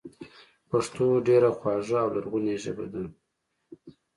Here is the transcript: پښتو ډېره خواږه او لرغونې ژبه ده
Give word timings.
پښتو 0.69 1.05
ډېره 1.27 1.49
خواږه 1.57 1.97
او 2.03 2.09
لرغونې 2.15 2.55
ژبه 2.63 2.85
ده 2.93 3.03